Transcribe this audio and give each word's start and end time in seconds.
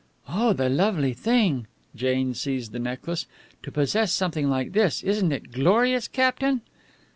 "Oh, 0.27 0.51
the 0.51 0.67
lovely 0.67 1.13
thing!" 1.13 1.67
Jane 1.95 2.33
seized 2.33 2.71
the 2.71 2.79
necklace. 2.79 3.27
"To 3.61 3.71
possess 3.71 4.11
something 4.11 4.49
like 4.49 4.71
this! 4.73 5.03
Isn't 5.03 5.31
it 5.31 5.51
glorious, 5.51 6.07
captain?" 6.07 6.61